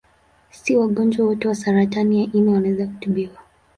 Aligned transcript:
Si 0.49 0.75
wagonjwa 0.75 1.25
wote 1.25 1.47
wa 1.47 1.55
saratani 1.55 2.19
ya 2.19 2.27
ini 2.33 2.53
wanaweza 2.53 2.87
kutibiwa. 2.87 3.37